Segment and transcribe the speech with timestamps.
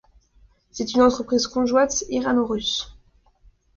[0.71, 2.97] C'est une entreprise conjointe irano-russe.